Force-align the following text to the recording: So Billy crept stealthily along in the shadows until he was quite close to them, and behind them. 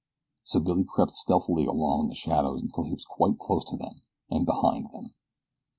So 0.45 0.59
Billy 0.59 0.83
crept 0.83 1.13
stealthily 1.13 1.67
along 1.67 2.05
in 2.05 2.07
the 2.07 2.15
shadows 2.15 2.63
until 2.63 2.85
he 2.85 2.93
was 2.93 3.05
quite 3.05 3.37
close 3.37 3.63
to 3.65 3.77
them, 3.77 4.01
and 4.31 4.47
behind 4.47 4.89
them. 4.91 5.13